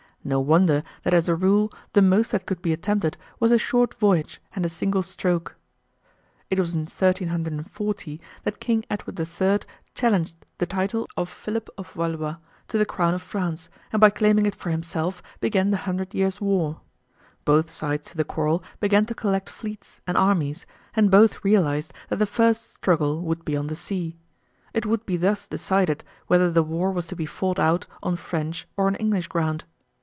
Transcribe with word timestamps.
No 0.23 0.39
wonder 0.39 0.83
that 1.01 1.15
as 1.15 1.27
a 1.27 1.35
rule 1.35 1.73
the 1.93 2.01
most 2.03 2.31
that 2.31 2.45
could 2.45 2.61
be 2.61 2.71
attempted 2.73 3.17
was 3.39 3.51
a 3.51 3.57
short 3.57 3.95
voyage 3.95 4.39
and 4.55 4.63
a 4.63 4.69
single 4.69 5.01
stroke. 5.01 5.55
It 6.51 6.59
was 6.59 6.75
in 6.75 6.81
1340 6.81 8.21
that 8.43 8.59
King 8.59 8.85
Edward 8.87 9.19
III 9.19 9.61
challenged 9.95 10.35
the 10.59 10.67
title 10.67 11.07
of 11.17 11.27
Philip 11.27 11.69
of 11.75 11.91
Valois 11.93 12.35
to 12.67 12.77
the 12.77 12.85
crown 12.85 13.15
of 13.15 13.23
France, 13.23 13.67
and 13.91 13.99
by 13.99 14.11
claiming 14.11 14.45
it 14.45 14.53
for 14.53 14.69
himself 14.69 15.23
began 15.39 15.71
"the 15.71 15.77
Hundred 15.89 16.13
Years' 16.13 16.39
War." 16.39 16.81
Both 17.43 17.71
sides 17.71 18.09
to 18.11 18.17
the 18.17 18.23
quarrel 18.23 18.63
began 18.79 19.07
to 19.07 19.15
collect 19.15 19.49
fleets 19.49 20.01
and 20.05 20.15
armies, 20.15 20.67
and 20.93 21.09
both 21.09 21.43
realized 21.43 21.93
that 22.09 22.19
the 22.19 22.27
first 22.27 22.71
struggle 22.73 23.23
would 23.23 23.43
be 23.43 23.57
on 23.57 23.65
the 23.65 23.75
sea. 23.75 24.17
It 24.71 24.85
would 24.85 25.03
be 25.07 25.17
thus 25.17 25.47
decided 25.47 26.03
whether 26.27 26.51
the 26.51 26.61
war 26.61 26.91
was 26.91 27.07
to 27.07 27.15
be 27.15 27.25
fought 27.25 27.57
out 27.57 27.87
on 28.03 28.15
French 28.17 28.67
or 28.77 28.85
on 28.85 28.93
English 28.97 29.27
ground. 29.27 29.63